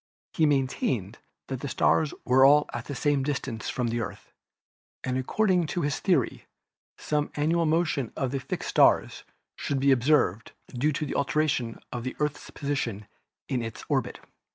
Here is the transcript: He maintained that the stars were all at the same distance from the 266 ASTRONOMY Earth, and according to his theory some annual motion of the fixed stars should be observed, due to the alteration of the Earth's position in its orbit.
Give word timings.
He 0.33 0.47
maintained 0.47 1.19
that 1.47 1.59
the 1.59 1.67
stars 1.67 2.11
were 2.25 2.43
all 2.43 2.67
at 2.73 2.85
the 2.85 2.95
same 2.95 3.21
distance 3.21 3.69
from 3.69 3.89
the 3.89 3.97
266 3.97 4.33
ASTRONOMY 4.33 5.01
Earth, 5.03 5.03
and 5.03 5.15
according 5.23 5.67
to 5.67 5.81
his 5.83 5.99
theory 5.99 6.47
some 6.97 7.29
annual 7.35 7.67
motion 7.67 8.11
of 8.15 8.31
the 8.31 8.39
fixed 8.39 8.69
stars 8.69 9.23
should 9.55 9.79
be 9.79 9.91
observed, 9.91 10.53
due 10.69 10.91
to 10.91 11.05
the 11.05 11.13
alteration 11.13 11.77
of 11.91 12.03
the 12.03 12.15
Earth's 12.19 12.49
position 12.49 13.05
in 13.47 13.61
its 13.61 13.85
orbit. 13.89 14.19